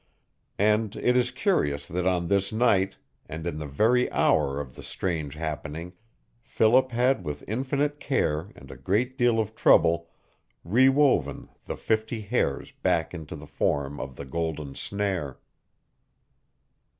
And 0.57 0.95
it 0.95 1.15
is 1.15 1.29
curious 1.29 1.87
that 1.87 2.07
on 2.07 2.25
this 2.25 2.51
night, 2.51 2.97
and 3.29 3.45
in 3.45 3.59
the 3.59 3.67
very 3.67 4.11
hour 4.11 4.59
of 4.59 4.73
the 4.73 4.81
strange 4.81 5.35
happening, 5.35 5.93
Philip 6.41 6.89
had 6.91 7.23
with 7.23 7.47
infinite 7.47 7.99
care 7.99 8.49
and 8.55 8.71
a 8.71 8.75
great 8.75 9.15
deal 9.15 9.37
of 9.39 9.53
trouble 9.53 10.09
rewoven 10.65 11.49
the 11.65 11.77
fifty 11.77 12.21
hairs 12.21 12.71
back 12.71 13.13
into 13.13 13.35
the 13.35 13.45
form 13.45 13.99
of 13.99 14.15
the 14.15 14.25
golden 14.25 14.73
snare. 14.73 15.37